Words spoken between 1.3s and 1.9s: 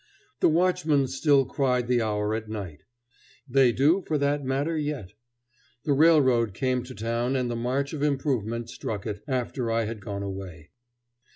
cried